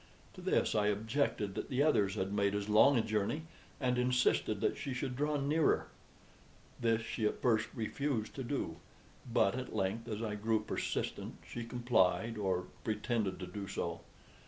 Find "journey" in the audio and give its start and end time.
3.03-3.43